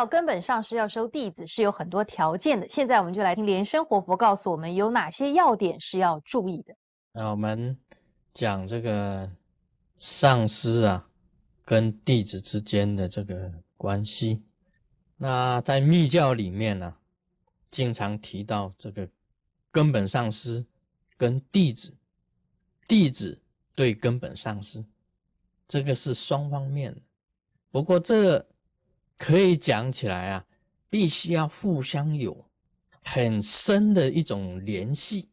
[0.00, 2.66] 要根本上师要收弟子是有很多条件的。
[2.66, 6.74] 现在我们就来听莲生活佛告诉我们有哪些要点是要注意的。
[7.12, 7.78] 那我们
[8.32, 9.30] 讲这个
[9.98, 11.06] 上师啊
[11.66, 14.42] 跟弟子之间的这个关系。
[15.18, 16.96] 那在密教里面呢，
[17.70, 19.06] 经常提到这个
[19.70, 20.64] 根本上师
[21.18, 21.94] 跟弟子，
[22.88, 23.38] 弟子
[23.74, 24.82] 对根本上师，
[25.68, 27.02] 这个是双方面的。
[27.70, 28.46] 不过这
[29.22, 30.46] 可以讲起来啊，
[30.88, 32.42] 必须要互相有
[33.02, 35.28] 很深的一种联系，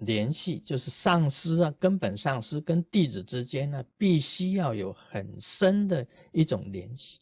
[0.00, 7.20] 联系就是上师啊，根本上师跟弟子之间呢，必须要有很深的一种联系。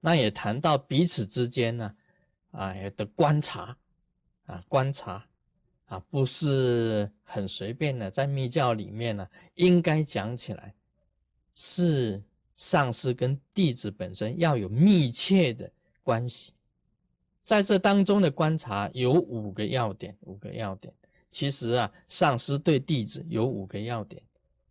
[0.00, 1.94] 那也谈到彼此之间呢，
[2.52, 3.76] 啊的观察，
[4.46, 5.22] 啊观察，
[5.84, 10.74] 啊不是很随便的，在密教里面呢，应该讲起来
[11.54, 12.22] 是。
[12.60, 15.72] 上师跟弟子本身要有密切的
[16.02, 16.52] 关系，
[17.42, 20.92] 在这当中的观察有五个要点，五个要点。
[21.30, 24.22] 其实啊，上师对弟子有五个要点，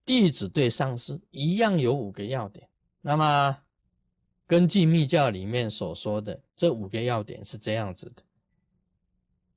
[0.05, 2.69] 弟子对上师一样有五个要点。
[3.01, 3.57] 那么，
[4.45, 8.21] 根据密教里面所说的这五个要点是这样子的：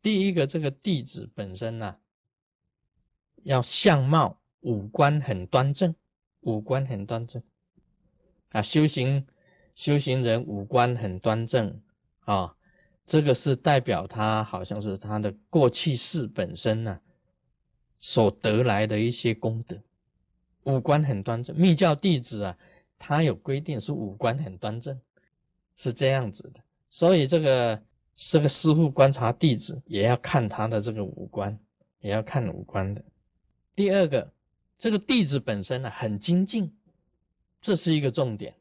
[0.01, 1.99] 第一个，这个弟子本身呢，
[3.43, 5.95] 要相貌五官很端正，
[6.41, 7.43] 五官很端正。
[8.53, 9.27] 啊，修行
[9.75, 11.81] 修行人五官很端正
[12.21, 12.55] 啊，
[13.07, 17.01] 这个是代表他好像是他的过去世本身呢
[17.99, 19.77] 所得来的一些功德。
[20.65, 22.57] 五官很端正，密教弟子啊，
[22.99, 25.01] 他有规定是五官很端正，
[25.75, 26.61] 是这样子的。
[26.89, 27.83] 所以这个
[28.15, 31.59] 这个师傅观察弟子也要看他的这个五官，
[32.01, 33.03] 也要看五官的。
[33.75, 34.31] 第二个，
[34.79, 36.73] 这个弟子本身呢很精进。
[37.63, 38.57] 这是一个重点，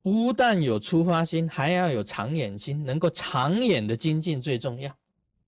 [0.00, 4.96] 不但有出发心，还要有长远心，能够长远的精进最重要。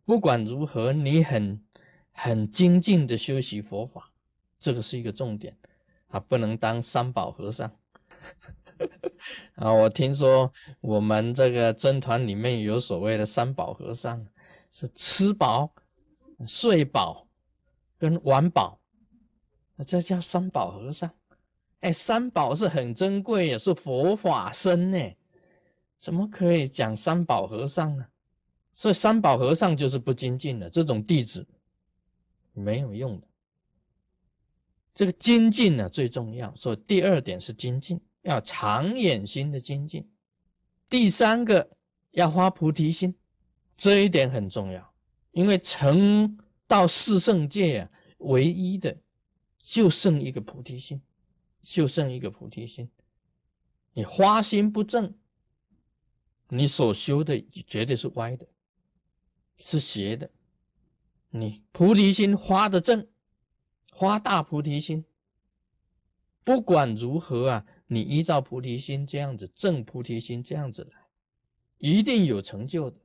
[0.04, 1.64] 不管如何，你很
[2.10, 4.10] 很精进的修习佛法，
[4.58, 5.56] 这个是一个重点
[6.08, 7.70] 啊，不能当三宝和尚
[9.54, 9.72] 啊。
[9.72, 14.26] 我听说我们这个僧团里面有所谓的三宝和尚，
[14.72, 15.72] 是吃饱、
[16.46, 17.28] 睡饱
[17.96, 18.80] 跟玩饱，
[19.86, 21.08] 这叫三宝和尚。
[21.84, 24.98] 哎，三宝是很珍贵，也是佛法身呢，
[25.98, 28.06] 怎么可以讲三宝和尚呢？
[28.72, 31.46] 所以三宝和尚就是不精进的，这种弟子
[32.54, 33.26] 没有用的。
[34.94, 40.10] 这个精进呢最重要，所以第二点是精进，要长远心的精进。
[40.88, 41.76] 第三个
[42.12, 43.14] 要发菩提心，
[43.76, 44.94] 这一点很重要，
[45.32, 47.90] 因为成到四圣界啊，
[48.20, 48.96] 唯一的
[49.58, 50.98] 就剩一个菩提心。
[51.64, 52.90] 就剩一个菩提心，
[53.94, 55.16] 你花心不正，
[56.50, 58.46] 你所修的绝对是歪的，
[59.56, 60.30] 是邪的。
[61.30, 63.08] 你菩提心花的正，
[63.90, 65.06] 花大菩提心，
[66.44, 71.08] 不管如何啊，你依照菩提心这样子正菩提心这样子来，
[71.78, 73.00] 一定有成就的。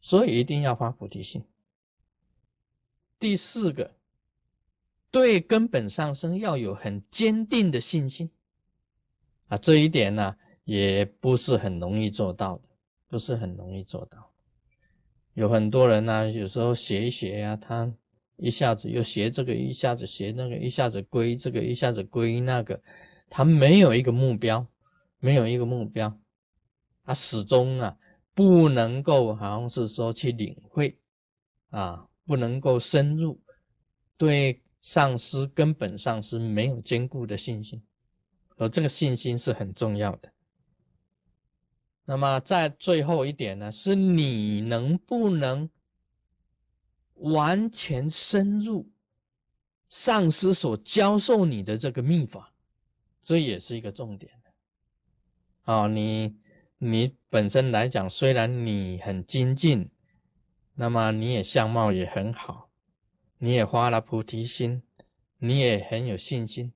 [0.00, 1.44] 所以一定要发菩提心。
[3.20, 3.99] 第四个。
[5.10, 8.30] 对根本上升要有很坚定的信心
[9.48, 12.68] 啊，这一点呢也不是很容易做到的，
[13.08, 14.32] 不是很容易做到。
[15.34, 17.92] 有很多人呢，有时候学一学呀，他
[18.36, 22.80] 一下子又学这个，一下子学那个，一下子归这个，一下子归那个，
[23.28, 24.64] 他没有一个目标，
[25.18, 26.16] 没有一个目标，
[27.04, 27.96] 他始终啊
[28.32, 30.96] 不能够好像是说去领会
[31.70, 33.40] 啊，不能够深入
[34.16, 34.62] 对。
[34.80, 37.82] 上师根本上是没有坚固的信心，
[38.56, 40.32] 而这个信心是很重要的。
[42.06, 45.68] 那么在最后一点呢，是你能不能
[47.14, 48.90] 完全深入
[49.88, 52.54] 上师所教授你的这个秘法，
[53.20, 54.32] 这也是一个重点
[55.64, 56.36] 啊，你
[56.78, 59.90] 你本身来讲，虽然你很精进，
[60.74, 62.69] 那么你也相貌也很好。
[63.42, 64.82] 你也发了菩提心，
[65.38, 66.74] 你也很有信心，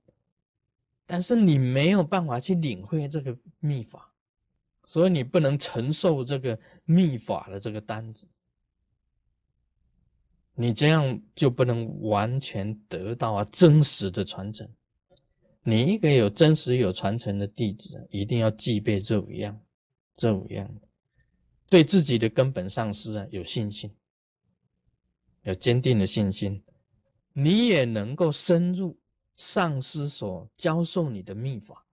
[1.05, 4.11] 但是你没有办法去领会这个秘法，
[4.83, 8.27] 所以你不能承受这个秘法的这个单子，
[10.55, 14.67] 你这样就不能完全得到啊真实的传承。
[15.61, 19.61] 你一个有真实有传承的弟子，一定要具备这五样，
[20.15, 20.67] 这五样，
[21.69, 23.93] 对自己的根本上师啊有信心。
[25.45, 26.61] 有坚定的信心，
[27.33, 28.97] 你也能够深入
[29.35, 31.85] 上师所教授你的秘法，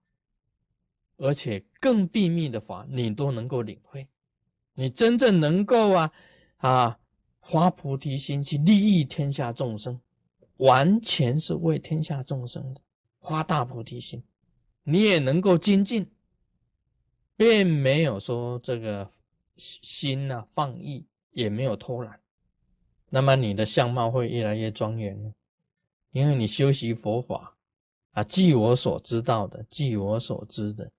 [1.17, 4.07] 而且更秘密的法，你都能够领会。
[4.73, 6.11] 你真正能够啊
[6.57, 6.99] 啊
[7.41, 10.01] 发菩提心去利益天下众生，
[10.57, 12.81] 完全是为天下众生的
[13.21, 14.23] 发大菩提心，
[14.81, 16.09] 你也能够精进，
[17.37, 19.11] 并没有说这个
[19.57, 22.19] 心呐放逸，也没有偷懒，
[23.15, 25.35] 那么你的相貌会越来越庄严，
[26.09, 27.55] 因为你修习佛法
[28.13, 30.91] 啊，据我所知道的，据我所知的。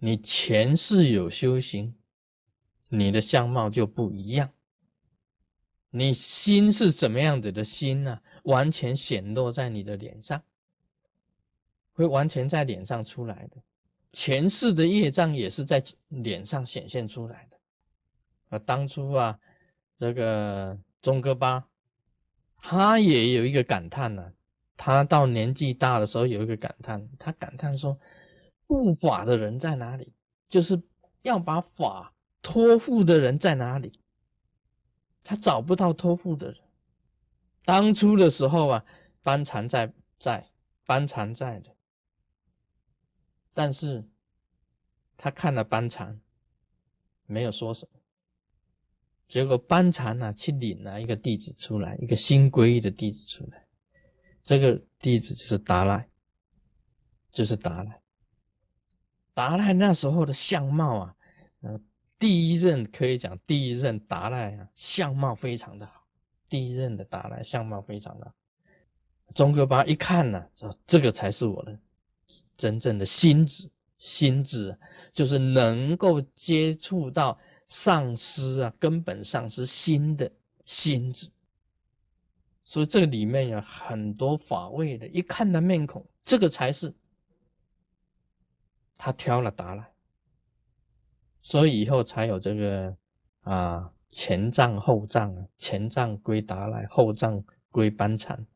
[0.00, 1.94] 你前世有修行，
[2.88, 4.50] 你的相貌就不一样。
[5.90, 8.20] 你心是什么样子的心呢？
[8.42, 10.42] 完全显露在你的脸上，
[11.92, 13.62] 会完全在脸上出来的。
[14.10, 17.60] 前世的业障也是在脸上显现出来的。
[18.48, 19.38] 啊，当初啊，
[20.02, 21.68] 这个钟哥巴，
[22.56, 24.32] 他也有一个感叹呢。
[24.76, 27.96] 他到年纪大的时候有一个感叹，他感叹说。
[28.66, 30.12] 护法的人在哪里？
[30.48, 30.82] 就是
[31.22, 33.92] 要把法托付的人在哪里？
[35.22, 36.60] 他找不到托付的人。
[37.64, 38.84] 当初的时候啊，
[39.22, 40.50] 班禅在在，
[40.84, 41.76] 班禅在的，
[43.54, 44.08] 但是
[45.16, 46.20] 他看了班禅，
[47.26, 48.01] 没有说什么。
[49.32, 53.66] 结果班禅呢，去领了一个弟子出来，一个新皈依的弟子出来。
[54.42, 56.06] 这个弟子就是达赖，
[57.30, 58.02] 就是达赖。
[59.32, 61.16] 达赖那时候的相貌啊，
[61.62, 61.80] 呃，
[62.18, 66.06] 第一任可以讲第一任达赖啊，相貌非常的好。
[66.46, 68.34] 第一任的达赖相貌非常的好。
[69.34, 71.80] 宗哥巴一看呢，说这个才是我的
[72.58, 74.78] 真正的心子，心子
[75.10, 77.38] 就是能够接触到
[77.72, 80.30] 丧失啊，根本丧失心的
[80.66, 81.30] 心智。
[82.62, 86.92] 所以这里面有很多法味的，一看他面孔，这个才是。
[88.98, 89.90] 他挑了达赖，
[91.40, 92.94] 所以以后才有这个
[93.40, 98.46] 啊前藏后藏啊，前藏归达赖，后藏归班禅。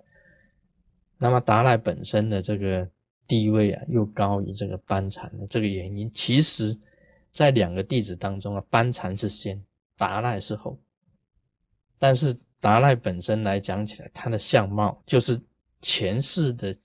[1.16, 2.88] 那么达赖本身的这个
[3.26, 6.78] 地位啊，又高于这个班禅的这个原因，其实，
[7.36, 9.62] 在两个弟子当中啊，班禅是先，
[9.96, 10.80] 达赖是后。
[11.98, 15.40] 但是达赖本身来讲起来，他的相貌就是
[15.80, 16.76] 前世的。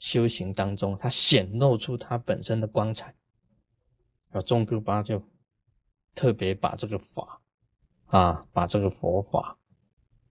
[0.00, 3.12] 修行当中，他显露出他本身的光彩。
[4.30, 5.20] 啊，宗哥巴就
[6.14, 7.42] 特别把这个法
[8.06, 9.58] 啊，把这个佛法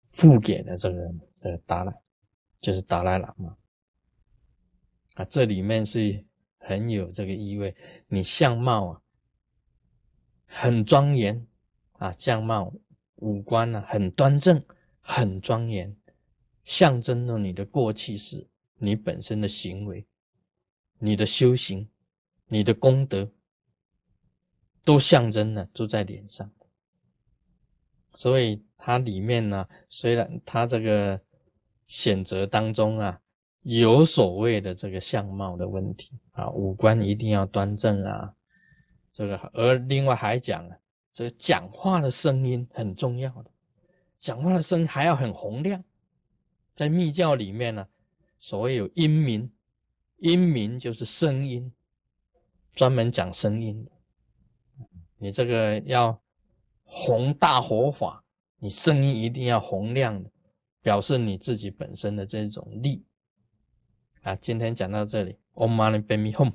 [0.07, 1.93] 付给了这个这个达赖，
[2.61, 3.57] 就是达赖喇嘛。
[5.15, 6.25] 啊，这里面是
[6.59, 7.75] 很有这个意味。
[8.07, 9.01] 你相貌啊
[10.47, 11.45] 很庄严
[11.93, 12.73] 啊，相貌
[13.17, 14.63] 五官呢很端正，
[14.99, 15.95] 很庄严，
[16.63, 18.47] 象征着你的过去式。
[18.79, 20.05] 你本身的行为、
[20.99, 21.89] 你的修行、
[22.47, 23.31] 你的功德，
[24.85, 26.51] 都象征了都在脸上。
[28.13, 31.19] 所以它里面呢，虽然它这个
[31.87, 33.19] 选择当中啊，
[33.63, 38.35] 有所谓的这个相貌的问题啊，五官一定要端正啊，
[39.17, 40.79] 这个而另外还讲了，
[41.11, 43.49] 这个讲话的声音很重要的，
[44.19, 45.83] 讲话的声音还要很洪亮，
[46.75, 47.87] 在密教里面呢。
[48.39, 49.51] 所谓有音鸣，
[50.17, 51.73] 音鸣就是声音，
[52.69, 53.91] 专门讲声音的。
[55.17, 56.21] 你这个要
[56.83, 58.23] 弘大佛法，
[58.59, 60.29] 你声音一定要洪亮的，
[60.83, 63.03] 表示你自己本身的这种力。
[64.21, 66.53] 啊，今天讲到这里，Om Mani Padme Hum。